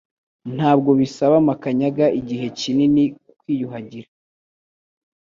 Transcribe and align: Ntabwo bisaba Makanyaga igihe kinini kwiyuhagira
Ntabwo 0.55 0.89
bisaba 0.99 1.35
Makanyaga 1.49 2.05
igihe 2.19 2.45
kinini 2.59 3.03
kwiyuhagira 3.39 4.09